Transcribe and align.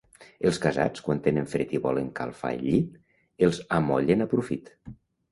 Els 0.51 0.59
casats, 0.61 1.01
quan 1.07 1.19
tenen 1.25 1.49
fred 1.51 1.75
i 1.79 1.81
volen 1.83 2.07
calfar 2.19 2.51
el 2.55 2.63
llit, 2.69 2.95
els 3.49 3.59
amollen 3.77 4.27
a 4.27 4.27
profit. 4.33 4.73